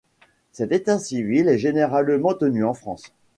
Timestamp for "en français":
2.65-3.11